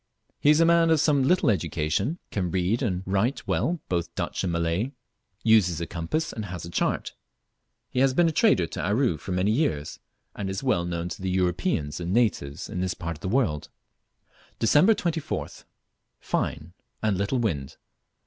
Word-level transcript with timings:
He 0.39 0.49
is 0.49 0.59
a 0.59 0.65
man 0.65 0.89
of 0.89 0.99
some 0.99 1.21
little 1.21 1.51
education, 1.51 2.17
can 2.31 2.49
read 2.49 2.81
and 2.81 3.03
write 3.05 3.47
well 3.47 3.79
both 3.87 4.15
Dutch 4.15 4.43
and 4.43 4.51
Malay, 4.51 4.93
uses 5.43 5.79
a 5.79 5.85
compass, 5.85 6.33
and 6.33 6.45
has 6.45 6.65
a 6.65 6.71
chart. 6.71 7.13
He 7.91 7.99
has 7.99 8.15
been 8.15 8.27
a 8.27 8.31
trader 8.31 8.65
to 8.65 8.81
Aru 8.83 9.17
for 9.17 9.31
many 9.31 9.51
years, 9.51 9.99
and 10.35 10.49
is 10.49 10.63
well 10.63 10.85
known 10.85 11.09
to 11.09 11.21
both 11.21 11.29
Europeans 11.29 11.99
and 11.99 12.11
natives 12.13 12.67
in 12.67 12.81
this 12.81 12.95
part 12.95 13.17
of 13.17 13.21
the 13.21 13.29
world. 13.29 13.69
Dec. 14.59 14.91
24th. 14.95 15.65
Fine, 16.19 16.73
and 17.03 17.15
little 17.15 17.37
wind. 17.37 17.77